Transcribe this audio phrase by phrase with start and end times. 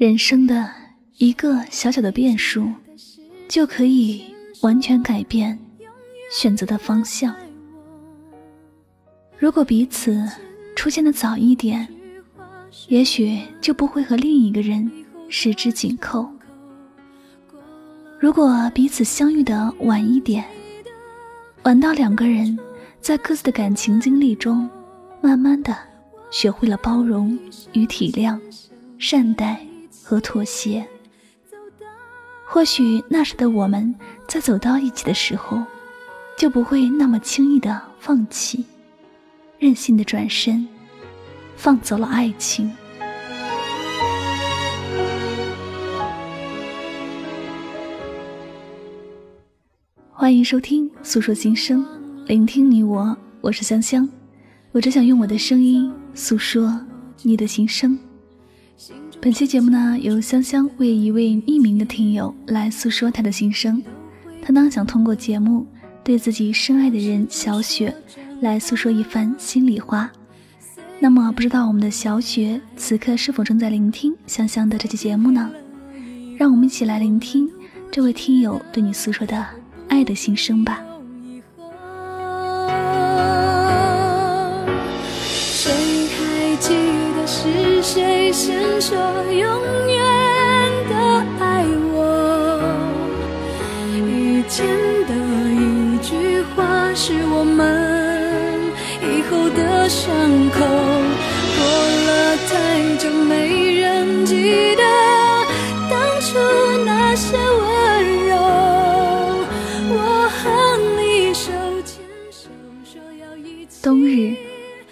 [0.00, 0.70] 人生的
[1.18, 2.66] 一个小小的变数，
[3.46, 5.58] 就可以完全改变
[6.32, 7.36] 选择的方向。
[9.36, 10.26] 如果彼此
[10.74, 11.86] 出现的早一点，
[12.88, 14.90] 也许就不会和另一个人
[15.28, 16.26] 十指紧扣；
[18.18, 20.42] 如果彼此相遇的晚一点，
[21.64, 22.58] 晚到两个人
[23.02, 24.66] 在各自的感情经历中，
[25.20, 25.76] 慢慢的
[26.30, 27.38] 学会了包容
[27.74, 28.40] 与体谅、
[28.98, 29.60] 善待。
[30.10, 30.84] 和妥协，
[32.44, 33.94] 或许那时的我们
[34.26, 35.62] 在走到一起的时候，
[36.36, 38.64] 就不会那么轻易的放弃，
[39.60, 40.66] 任性的转身，
[41.54, 42.68] 放走了爱情。
[50.10, 51.86] 欢迎收听《诉说心声》，
[52.26, 54.08] 聆听你我，我是香香，
[54.72, 56.84] 我只想用我的声音诉说
[57.22, 57.96] 你的心声。
[59.22, 63.82] 本期节目呢，由香香为一位匿名的听友来诉说他的心声。
[64.42, 65.66] 他呢想通过节目
[66.02, 67.94] 对自己深爱的人小雪
[68.40, 70.10] 来诉说一番心里话。
[70.98, 75.50] 那么，不知道我们的小雪此刻是否正在聆听香香的这期节目呢？
[76.38, 77.46] 让我们一起来聆听
[77.90, 79.46] 这位听友对你诉说的
[79.88, 80.82] 爱的心声吧。
[88.32, 88.96] 先说
[89.32, 89.89] 永远。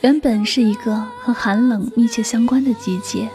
[0.08, 3.28] 原本是一个和寒冷密切相关的季节，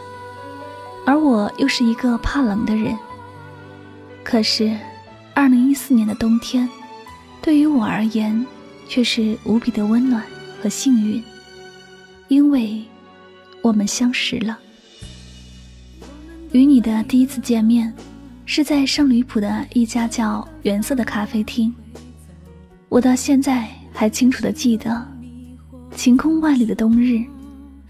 [1.06, 2.98] 而我又是一个怕冷的人。
[4.24, 4.76] 可是，
[5.34, 6.68] 二零一四年的冬天，
[7.40, 8.44] 对于我而言，
[8.88, 10.20] 却是无比的温暖
[10.60, 11.22] 和幸运，
[12.26, 12.82] 因为
[13.62, 14.58] 我们相识了。
[16.50, 17.94] 与你的第一次见面，
[18.46, 21.72] 是在圣吕普的一家叫“原色”的咖啡厅，
[22.88, 25.13] 我到现在还清楚的记得。
[25.96, 27.22] 晴空万里的冬日，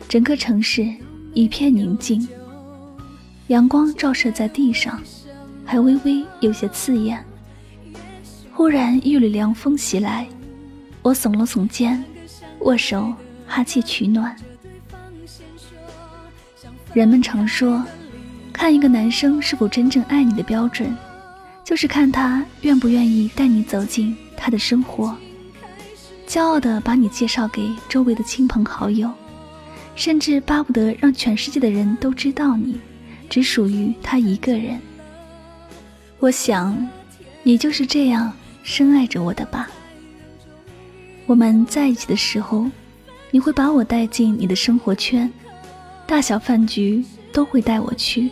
[0.08, 0.86] 整个城市
[1.32, 2.26] 一片宁静。
[3.48, 5.00] 阳光照射在地上，
[5.64, 7.22] 还微微有些刺眼。
[8.52, 10.26] 忽然一缕凉风袭来，
[11.02, 12.02] 我耸了耸肩，
[12.60, 13.12] 握手
[13.46, 14.34] 哈气取暖。
[16.92, 17.82] 人们常说，
[18.52, 20.94] 看一个男生是否真正爱你的标准，
[21.64, 25.16] 就是看他愿不愿意带你走进他的生活。
[26.34, 29.08] 骄傲地把你介绍给周围的亲朋好友，
[29.94, 32.76] 甚至巴不得让全世界的人都知道你，
[33.30, 34.76] 只属于他一个人。
[36.18, 36.76] 我想，
[37.44, 38.32] 你就是这样
[38.64, 39.70] 深爱着我的吧。
[41.26, 42.68] 我们在一起的时候，
[43.30, 45.32] 你会把我带进你的生活圈，
[46.04, 48.28] 大小饭局都会带我去。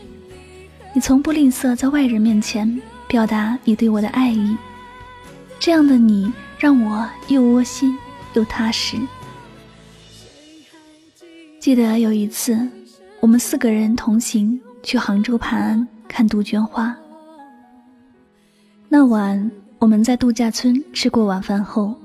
[0.92, 4.56] 你从不吝啬在外人面前表达你对我的爱意，
[5.60, 6.32] 这样的你。
[6.62, 7.98] 让我又窝心
[8.34, 8.96] 又踏实。
[11.58, 12.56] 记得有一次，
[13.18, 16.96] 我们四个人同行去杭州盘安看杜鹃花。
[18.88, 19.50] 那晚
[19.80, 21.96] 我们在度假村吃过晚饭后，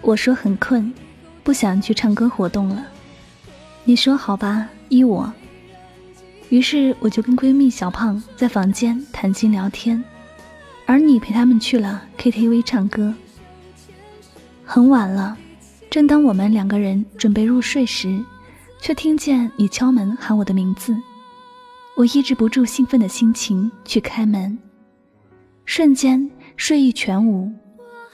[0.00, 0.94] 我说很困，
[1.42, 2.86] 不想去唱歌活动了。
[3.82, 5.32] 你说好吧，依我。
[6.50, 10.04] 于是我就跟闺蜜小胖在房间谈心聊天，
[10.86, 13.12] 而你陪他们去了 KTV 唱歌。
[14.70, 15.34] 很晚了，
[15.88, 18.22] 正当我们两个人准备入睡时，
[18.82, 20.94] 却听见你敲门喊我的名字。
[21.96, 24.58] 我抑制不住兴奋的心情去开门，
[25.64, 27.50] 瞬间睡意全无。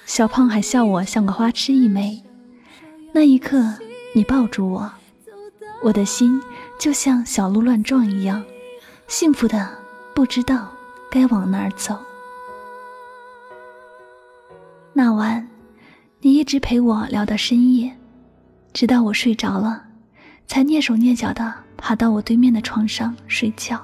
[0.06, 2.22] 小胖还笑我像个花痴一枚。
[3.12, 3.60] 那一刻，
[4.14, 4.92] 你抱住我，
[5.82, 6.40] 我的心
[6.78, 8.40] 就像小鹿乱撞一样，
[9.08, 9.68] 幸福的
[10.14, 10.68] 不知道
[11.10, 11.98] 该往哪儿走。
[14.92, 15.44] 那晚。
[16.24, 17.92] 你一直陪我聊到深夜，
[18.72, 19.84] 直到我睡着了，
[20.46, 23.78] 才蹑手蹑脚的爬到我对面的床上睡觉。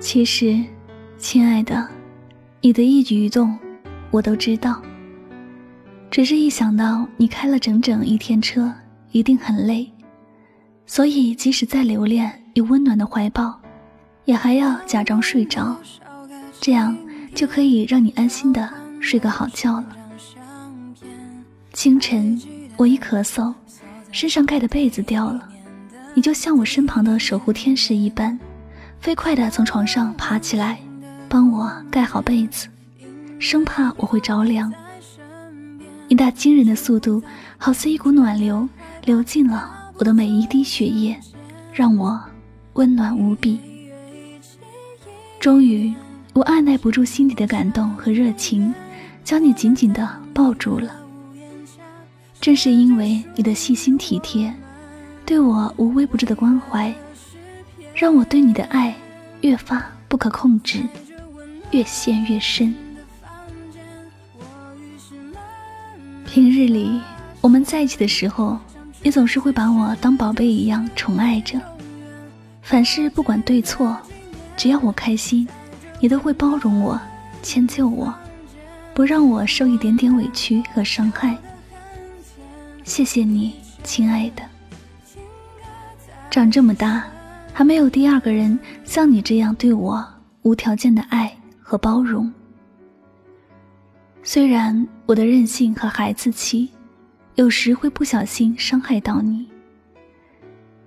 [0.00, 0.60] 其实，
[1.16, 1.88] 亲爱的，
[2.60, 3.56] 你的一举一动
[4.10, 4.82] 我都知道。
[6.10, 8.74] 只是一想到你开了整整一天车，
[9.12, 9.88] 一定很累，
[10.86, 13.60] 所以即使再留恋有温暖的怀抱，
[14.24, 15.76] 也还要假装睡着，
[16.60, 16.98] 这样
[17.32, 18.68] 就可以让你安心的
[18.98, 19.94] 睡个好觉了。
[21.78, 22.36] 清晨，
[22.76, 23.54] 我一咳嗽，
[24.10, 25.48] 身上盖的被子掉了，
[26.12, 28.36] 你就像我身旁的守护天使一般，
[28.98, 30.80] 飞快地从床上爬起来，
[31.28, 32.66] 帮我盖好被子，
[33.38, 34.74] 生怕我会着凉。
[36.08, 37.22] 你那惊人的速度，
[37.56, 38.68] 好似一股暖流，
[39.04, 41.16] 流进了我的每一滴血液，
[41.72, 42.20] 让我
[42.72, 43.60] 温暖无比。
[45.38, 45.94] 终于，
[46.32, 48.74] 我按耐不住心底的感动和热情，
[49.22, 50.92] 将你紧紧地抱住了。
[52.40, 54.52] 正是因为你的细心体贴，
[55.26, 56.94] 对我无微不至的关怀，
[57.94, 58.94] 让我对你的爱
[59.40, 60.80] 越发不可控制，
[61.72, 62.74] 越陷越深。
[66.24, 67.00] 平日里
[67.40, 68.58] 我们在一起的时候，
[69.02, 71.60] 你总是会把我当宝贝一样宠爱着，
[72.62, 73.96] 凡事不管对错。
[74.56, 75.46] 只要我开心，
[76.00, 77.00] 你都会包容我、
[77.42, 78.12] 迁就我，
[78.92, 81.36] 不让我受一点点委屈和伤害。
[82.88, 83.52] 谢谢你，
[83.84, 84.42] 亲爱的。
[86.30, 87.04] 长这么大，
[87.52, 90.02] 还没有第二个人像你这样对我
[90.40, 91.30] 无条件的爱
[91.60, 92.32] 和包容。
[94.22, 96.70] 虽然我的任性和孩子气，
[97.34, 99.46] 有时会不小心伤害到你，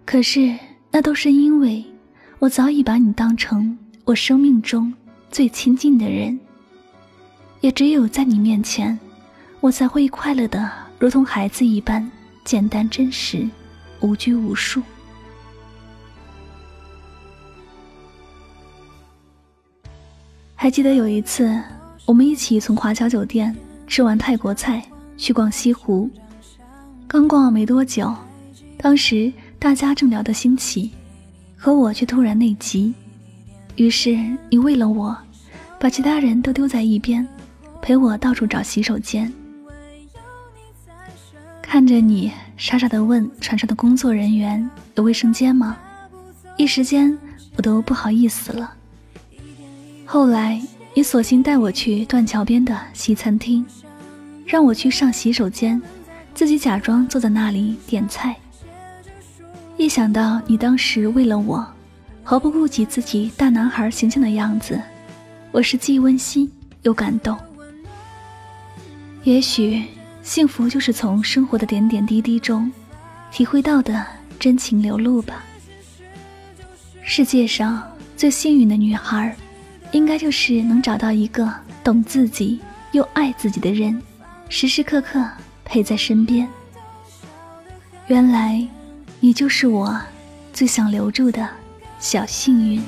[0.03, 0.57] 可是
[0.89, 1.85] 那都是因为。
[2.39, 4.91] 我早已把你当成我生命中
[5.29, 6.39] 最亲近的人，
[7.59, 8.99] 也只有在你面前，
[9.59, 10.67] 我才会快乐的
[11.01, 12.07] 如同孩子一般
[12.45, 13.49] 简单真实，
[14.01, 14.83] 无拘无束。
[20.53, 21.59] 还记得有一次，
[22.05, 23.57] 我们一起从华侨酒店
[23.87, 24.79] 吃完泰国菜，
[25.17, 26.07] 去逛西湖。
[27.07, 28.13] 刚逛没多久，
[28.77, 30.91] 当时大家正聊得兴起。
[31.57, 32.93] 可我却突然内急，
[33.75, 34.15] 于是
[34.51, 35.17] 你为了我，
[35.79, 37.27] 把其他人都丢在一边，
[37.81, 39.33] 陪我到处找洗手间。
[41.71, 45.77] 看着你傻傻的问船上的工作人员有卫生间吗？
[46.57, 47.17] 一时间
[47.55, 48.73] 我都不好意思了。
[50.05, 50.61] 后来
[50.93, 53.65] 你索性带我去断桥边的西餐厅，
[54.45, 55.81] 让我去上洗手间，
[56.33, 58.35] 自己假装坐在那里点菜。
[59.77, 61.65] 一想到你当时为了我，
[62.21, 64.77] 毫不顾及自己大男孩形象的样子，
[65.53, 66.51] 我是既温馨
[66.81, 67.37] 又感动。
[69.23, 69.81] 也许
[70.23, 72.71] 幸福就是从生活的点点滴滴中，
[73.31, 74.05] 体会到的
[74.39, 75.43] 真情流露吧。
[77.03, 77.81] 世界上
[78.15, 79.35] 最幸运的女孩，
[79.91, 81.51] 应该就是能找到一个
[81.83, 82.59] 懂自己
[82.91, 84.01] 又爱自己的人，
[84.49, 85.25] 时时刻刻
[85.65, 86.47] 陪在身边。
[88.07, 88.67] 原来。
[89.23, 90.01] 你就是我
[90.51, 91.47] 最想留住的
[91.99, 92.81] 小幸运。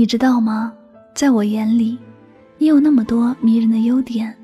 [0.00, 0.72] 你知道吗？
[1.14, 1.98] 在我眼里，
[2.56, 4.34] 你有那么多迷人的优点，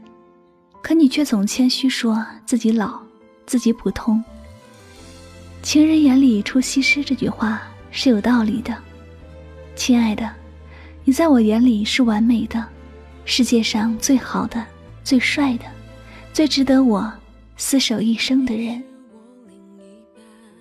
[0.83, 3.01] 可你却总谦虚说自己老，
[3.47, 4.23] 自己普通。
[5.63, 8.77] 情人眼里出西施这句话是有道理的，
[9.75, 10.31] 亲爱的，
[11.07, 12.63] 你在我眼里是完美的，
[13.25, 14.63] 世界上最好的、
[15.03, 15.65] 最帅的、
[16.35, 17.11] 最值得我
[17.57, 18.85] 厮守一生的人。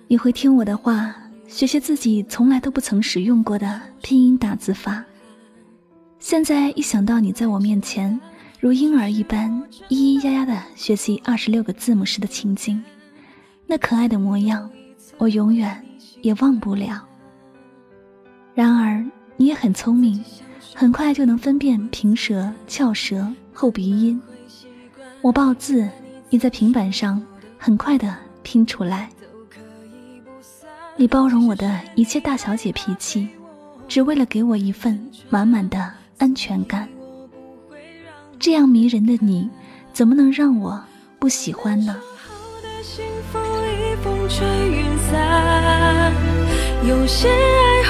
[0.08, 1.14] 你会听我的话。
[1.48, 5.04] 学习自己从来都不曾使用过的拼音打字法。
[6.18, 8.20] 现在一想到你在我面前
[8.60, 9.50] 如婴儿一般
[9.88, 12.82] 咿咿呀呀的学习二十六个字母时的情景，
[13.66, 14.68] 那可爱的模样，
[15.18, 15.82] 我永远
[16.20, 17.06] 也忘不了。
[18.54, 19.04] 然而
[19.36, 20.22] 你也很聪明，
[20.74, 24.20] 很快就能分辨平舌、翘舌、后鼻音。
[25.22, 25.88] 我报字，
[26.28, 27.22] 你在平板上
[27.56, 29.08] 很快的拼出来。
[30.98, 33.28] 你包容我的一切大小姐脾气，
[33.86, 34.98] 只为了给我一份
[35.28, 36.88] 满满的安全感。
[38.38, 39.46] 这样迷人的你，
[39.92, 40.82] 怎么能让我
[41.18, 41.94] 不喜欢呢？
[46.86, 47.82] 有些爱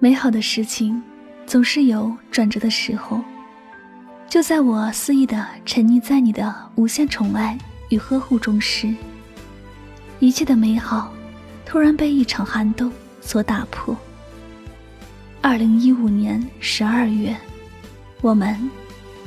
[0.00, 1.02] 美好的事情
[1.46, 3.20] 总是有转折的时候。
[4.28, 8.94] 就在我肆意的沉溺在你的无限宠爱与呵护中时，
[10.20, 11.12] 一切的美好
[11.64, 13.96] 突然被一场寒冬所打破。
[15.40, 17.34] 二零一五年十二月，
[18.20, 18.70] 我们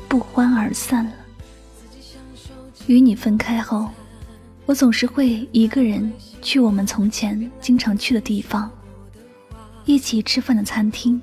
[0.07, 1.11] 不欢而散了。
[2.85, 3.89] 与你分开后，
[4.65, 8.71] 我总是会一个人去我们从前经常去的地方，
[9.85, 11.21] 一起吃饭的餐厅，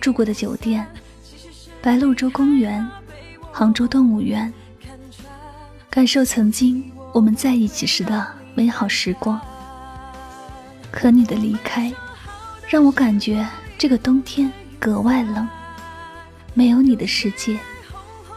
[0.00, 0.86] 住过的酒店，
[1.80, 2.86] 白鹭洲公园。
[3.50, 4.52] 杭州动物园，
[5.90, 9.40] 感受曾经我们在一起时的美好时光。
[10.92, 11.92] 可你的离开，
[12.68, 13.44] 让我感觉
[13.76, 15.48] 这个冬天格外冷。
[16.54, 17.58] 没有你的世界，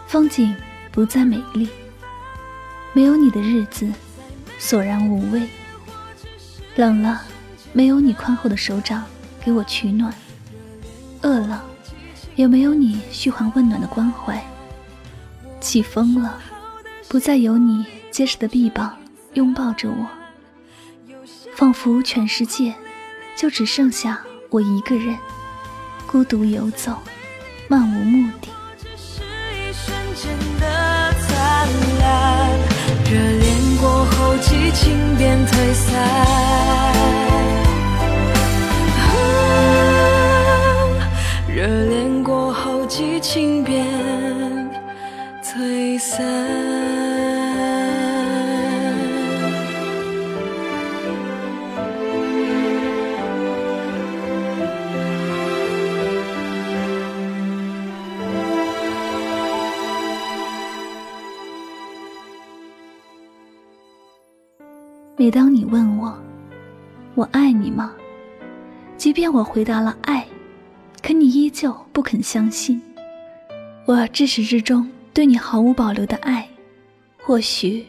[0.08, 0.56] 风景
[0.92, 1.68] 不再美丽；
[2.94, 3.88] 没有你的日子，
[4.62, 5.50] 索然无味。
[6.76, 7.24] 冷了，
[7.74, 9.04] 没有你宽厚的手掌
[9.44, 10.14] 给我取暖；
[11.24, 11.66] 饿了，
[12.36, 14.42] 也没有你嘘寒问暖的关怀。
[15.60, 16.40] 起风了，
[17.10, 18.96] 不再有你结实的臂膀
[19.34, 20.08] 拥抱着我，
[21.56, 22.74] 仿佛全世界
[23.36, 25.18] 就只剩下我一个人，
[26.06, 27.00] 孤独游走，
[27.68, 28.48] 漫无目的。
[34.42, 35.96] 激情便退散。
[35.96, 36.94] 啊
[41.48, 43.86] 热恋过后，激情便。
[45.44, 46.61] 退散。
[65.22, 66.20] 每当你问我
[67.14, 67.94] “我爱你吗”，
[68.98, 70.26] 即便我回答了爱，
[71.04, 72.82] 可你依旧不肯相信。
[73.86, 74.90] 我至始至终。
[75.14, 76.50] 对你毫无保留的爱，
[77.22, 77.86] 或许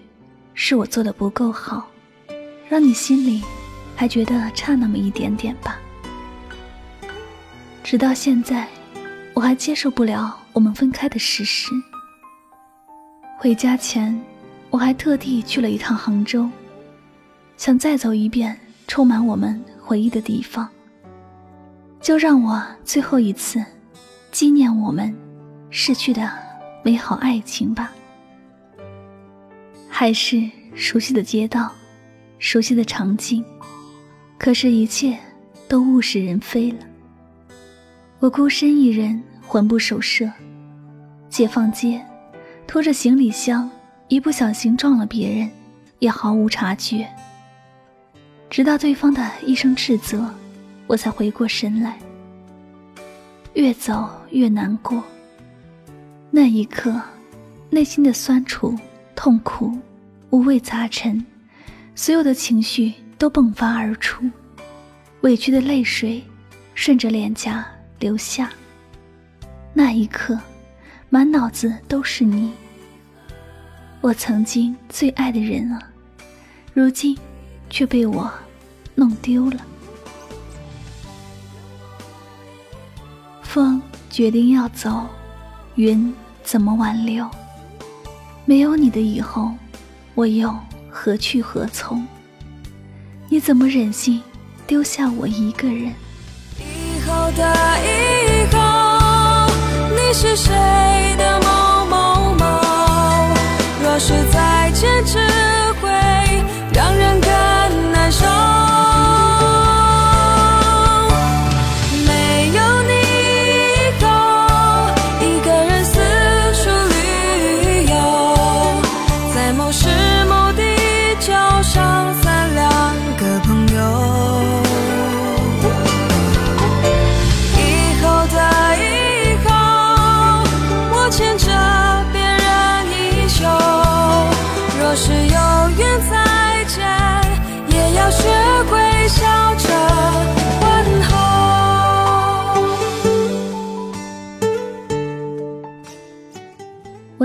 [0.53, 1.89] 是我做的不够好，
[2.69, 3.43] 让你心里
[3.97, 5.81] 还觉得差那么一点点吧。
[7.83, 8.69] 直到现在，
[9.33, 11.73] 我还接受不了我们分开的事实。
[13.39, 14.23] 回家前，
[14.69, 16.47] 我还特地去了一趟杭州，
[17.63, 20.69] 想再走一遍充满我们回忆的地方。
[22.01, 23.65] 就让我最后一次
[24.33, 25.15] 纪念我们
[25.71, 26.29] 逝去的。
[26.83, 27.93] 美好爱情吧，
[29.89, 30.43] 还是
[30.75, 31.71] 熟悉的街道，
[32.41, 33.45] 熟悉的场景，
[34.37, 35.17] 可是，一切
[35.69, 36.79] 都物是人非了。
[38.19, 40.29] 我孤身一人，魂不守舍，
[41.29, 42.05] 解放街，
[42.67, 43.71] 拖着行李箱，
[44.09, 45.49] 一不小心撞了别人，
[46.01, 47.09] 也毫无察觉。
[48.53, 50.29] 直到对方的一声斥责，
[50.87, 51.99] 我才回过神来。
[53.55, 55.03] 越走越难过。
[56.31, 57.01] 那一刻，
[57.71, 58.79] 内心的酸楚、
[59.17, 59.73] 痛苦、
[60.29, 61.25] 五味杂陈，
[61.95, 64.31] 所有的情绪都迸发而出，
[65.23, 66.23] 委屈的泪水
[66.75, 67.65] 顺着脸颊
[68.01, 68.51] 流下。
[69.73, 70.39] 那一刻，
[71.09, 72.53] 满脑子都是你，
[74.03, 75.81] 我曾经最爱的人啊，
[76.75, 77.17] 如今
[77.73, 78.31] 却被我
[78.95, 79.57] 弄丢了。
[83.43, 85.07] 风决定要走，
[85.75, 86.15] 云。
[86.45, 87.31] 怎么挽留？
[88.45, 89.53] 没有你的以后，
[90.15, 90.53] 我又
[90.91, 92.05] 何去何从？
[93.29, 94.21] 你怎么忍心
[94.67, 95.95] 丢下我一个人？
[96.59, 97.55] 以后的
[97.87, 99.47] 以后，
[99.95, 100.53] 你是谁
[101.17, 102.45] 的某某某？
[103.85, 105.19] 若是再见，只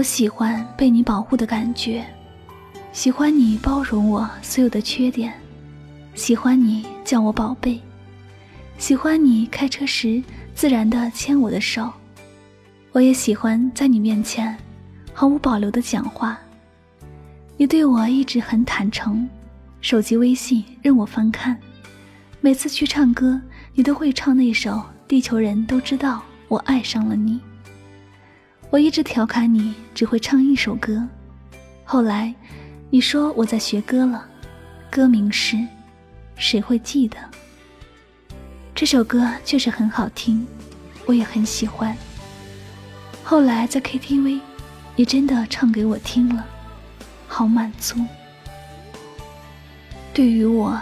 [0.08, 2.04] 喜欢被你保护的感觉，
[2.94, 5.34] 喜欢你包容我所有的缺点，
[6.16, 7.78] 喜欢你叫我宝贝，
[8.78, 10.24] 喜欢你开车时
[10.56, 11.92] 自然的牵我的手。
[12.94, 14.58] 我也喜欢在你面前
[15.14, 16.40] 毫无保留的讲话。
[17.58, 19.28] 你对我一直很坦诚，
[19.82, 21.56] 手机微信任我翻看。
[22.40, 23.40] 每次去唱歌，
[23.74, 24.72] 你都会唱那首
[25.06, 27.34] 《地球人都知道我爱上了你》。
[28.70, 31.02] 我一直调侃你只会唱一首歌，
[31.86, 32.34] 后来
[32.90, 34.28] 你说我在学歌了，
[34.92, 35.56] 歌名是
[36.36, 37.18] 《谁会记得》。
[38.76, 40.46] 这首歌确实很好听，
[41.06, 41.96] 我也很喜欢。
[43.24, 44.42] 后来在 KTV，
[44.98, 46.46] 你真的唱给我听了，
[47.26, 47.96] 好满足。
[50.14, 50.78] 对于我，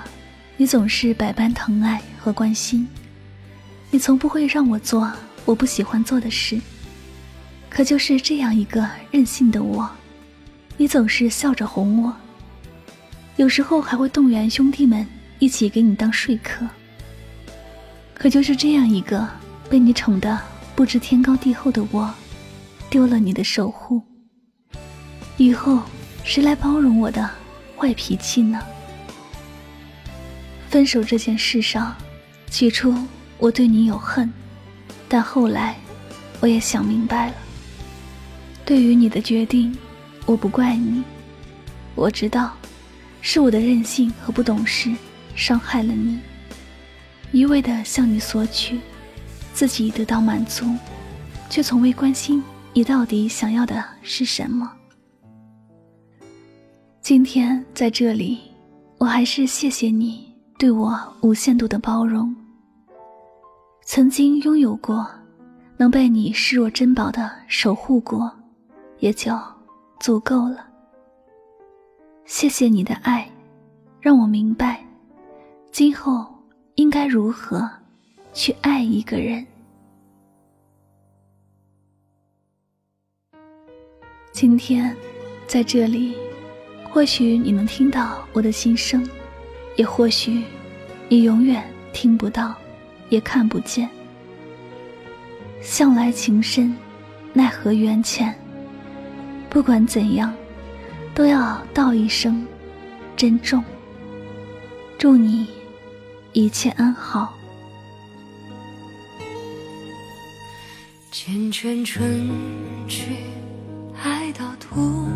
[0.58, 2.88] 你总是百般疼爱和关心，
[3.92, 5.12] 你从不会让我做
[5.46, 6.60] 我不喜欢做的事。
[7.76, 9.92] 可就是这样一个任性的我，
[10.78, 12.16] 你总是笑着哄我，
[13.36, 15.06] 有时候还会动员兄弟们
[15.40, 16.66] 一起给你当说客。
[18.14, 19.28] 可就是这样一个
[19.70, 20.40] 被你宠得
[20.74, 22.10] 不知天高地厚的我，
[22.90, 24.02] 丢了你的守护，
[25.36, 25.82] 以后
[26.24, 27.30] 谁来包容我的
[27.78, 28.58] 坏脾气呢？
[30.70, 31.94] 分手这件事上，
[32.50, 32.96] 起初
[33.38, 34.32] 我对你有恨，
[35.10, 35.76] 但后来
[36.40, 37.34] 我也想明白了。
[38.66, 39.78] 对于你的决定，
[40.26, 41.04] 我不怪你。
[41.94, 42.54] 我知道，
[43.22, 44.92] 是我的任性和不懂事
[45.36, 46.20] 伤害了你。
[47.32, 48.80] 一味的向你索取，
[49.54, 50.66] 自己得到满足，
[51.48, 52.44] 却从未关心
[52.74, 54.72] 你到底想要的是什么。
[57.02, 58.40] 今天在这里，
[58.98, 62.36] 我还是谢谢你对我无限度的包容。
[63.86, 65.08] 曾经拥有过，
[65.78, 68.32] 能被你视若珍宝的守护过。
[69.00, 69.32] 也就
[70.00, 70.68] 足够了。
[72.26, 73.30] 谢谢你的爱，
[74.02, 74.84] 让我明白
[75.72, 76.26] 今后
[76.76, 77.70] 应该如何
[78.34, 79.46] 去爱一个人。
[84.32, 84.96] 今天
[85.48, 86.16] 在这里，
[86.90, 89.08] 或许你能听到我的心声，
[89.78, 90.44] 也或许
[91.08, 92.54] 你永远听不到，
[93.10, 93.90] 也看不见。
[95.62, 96.76] 向来情深，
[97.34, 98.38] 奈何缘浅。
[99.56, 100.36] 不管怎样，
[101.14, 102.46] 都要道一声
[103.16, 103.64] 珍重。
[104.98, 105.48] 祝你
[106.34, 107.34] 一切安好。
[111.10, 112.30] 缱绻春
[112.90, 113.16] 去，
[114.04, 115.08] 爱到荼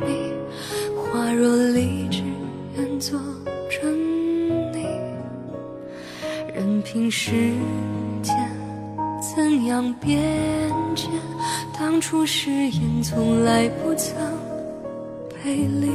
[0.00, 0.32] 蘼，
[0.94, 2.22] 花若离枝，
[2.76, 3.20] 愿做
[3.68, 4.86] 春泥。
[6.54, 7.32] 任凭时
[8.22, 8.32] 间
[9.20, 10.22] 怎样变
[10.94, 11.10] 迁。
[11.78, 14.16] 当初誓言从来不曾
[15.42, 15.88] 背离，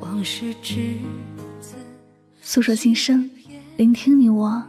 [0.00, 0.96] 往事只
[2.40, 3.28] 诉说心声，
[3.76, 4.62] 聆听你我。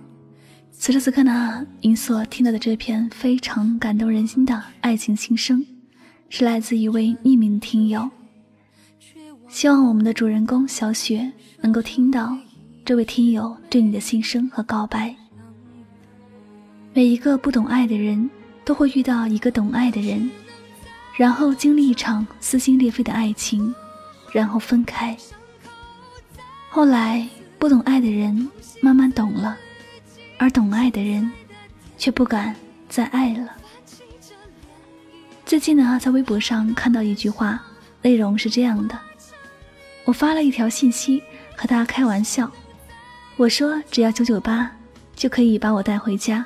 [0.72, 5.66] 此时此刻呢，您所听到的这篇非常感动人心的爱情心声，
[6.30, 8.10] 是来自一位匿名听友。
[9.50, 12.36] 希望我们的主人公小雪能够听到
[12.84, 15.16] 这位听友对你的心声和告白。
[16.94, 18.30] 每一个不懂爱的人。
[18.66, 20.30] 都会遇到一个懂爱的人，
[21.18, 23.74] 然后经历一场撕心裂肺的爱情，
[24.32, 25.16] 然后分开。
[26.70, 27.28] 后来
[27.60, 28.50] 不懂爱的人
[28.82, 29.58] 慢慢懂了，
[30.38, 31.32] 而懂爱的人
[31.98, 32.56] 却不敢
[32.90, 33.50] 再爱了。
[35.46, 37.62] 最近呢，在微博上看到一句话，
[38.02, 38.98] 内容是这样的：
[40.06, 41.22] 我发了一条信息
[41.56, 42.50] 和他开玩笑，
[43.36, 44.72] 我说只要九九八
[45.16, 46.44] 就可以把我带回家。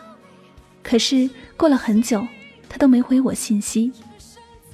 [0.87, 2.25] 可是过了很久，
[2.69, 3.91] 他都没回我信息，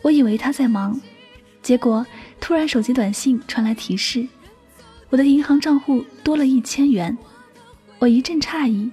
[0.03, 1.01] 我以为他在忙，
[1.63, 2.05] 结果
[2.39, 4.27] 突然手机短信传来提示，
[5.09, 7.17] 我的银行账户多了一千元，
[7.97, 8.91] 我一阵诧异。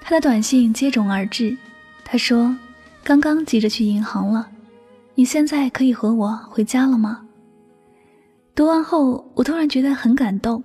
[0.00, 1.56] 他的短信接踵而至，
[2.04, 2.56] 他说
[3.04, 4.48] ：“刚刚急着去银行了，
[5.14, 7.24] 你现在可以和我回家了吗？”
[8.52, 10.64] 读完后，我突然觉得很感动，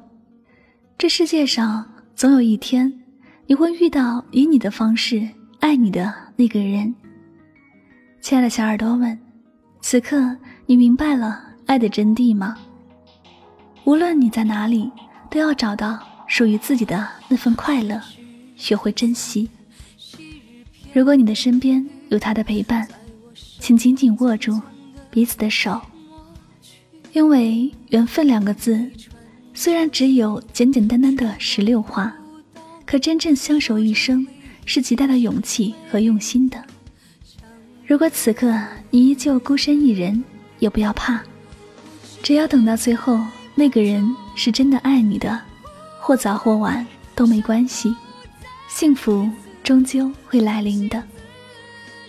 [0.97, 2.91] 这世界上总有一天，
[3.45, 5.29] 你会遇到以你的方式。
[5.61, 6.93] 爱你的那个人，
[8.19, 9.17] 亲爱的小耳朵们，
[9.79, 12.57] 此刻你明白了爱的真谛吗？
[13.85, 14.91] 无论你在哪里，
[15.29, 18.01] 都要找到属于自己的那份快乐，
[18.55, 19.47] 学会珍惜。
[20.93, 22.87] 如果你的身边有他的陪伴，
[23.59, 24.59] 请紧紧握住
[25.11, 25.79] 彼此的手，
[27.13, 28.91] 因为缘分两个字，
[29.53, 32.11] 虽然只有简简单单的十六画，
[32.83, 34.25] 可真正相守一生。
[34.65, 36.63] 是极大的勇气和用心的。
[37.85, 38.53] 如果此刻
[38.89, 40.23] 你依旧孤身一人，
[40.59, 41.21] 也不要怕，
[42.23, 43.19] 只要等到最后，
[43.55, 45.39] 那个人是真的爱你的，
[45.99, 47.93] 或早或晚都没关系，
[48.69, 49.29] 幸福
[49.63, 51.03] 终究会来临的。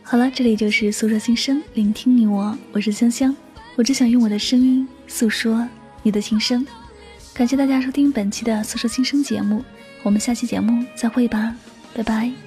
[0.03, 3.35] 好了，这里就是诉说心声，聆听你我，我是香香，
[3.75, 5.67] 我只想用我的声音诉说
[6.03, 6.65] 你的心声。
[7.35, 9.65] 感谢大家收听本期的诉说心声节目，
[10.03, 11.57] 我们下期节目再会吧，
[11.95, 12.42] 拜拜。